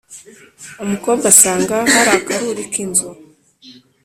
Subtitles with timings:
[0.83, 3.09] Umukobwa asanga hari akaruri k' inzu,